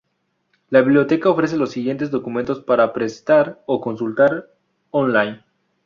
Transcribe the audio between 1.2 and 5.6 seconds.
ofrece los siguientes documentos para prestar o consultar on line.